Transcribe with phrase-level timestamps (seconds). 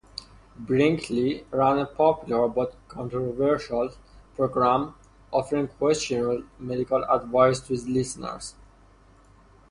[0.57, 3.91] Brinkley ran a popular but controversial
[4.35, 4.95] program
[5.31, 8.55] offering questionable medical advice to his listeners.